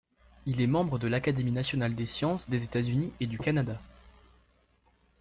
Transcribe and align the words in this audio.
Il 0.47 0.61
est 0.61 0.65
membre 0.67 0.97
de 0.97 1.07
l'Académie 1.07 1.51
nationale 1.51 1.93
des 1.93 2.07
sciences 2.07 2.49
des 2.49 2.63
États-Unis 2.63 3.13
et 3.19 3.27
du 3.27 3.37
Canada. 3.37 3.79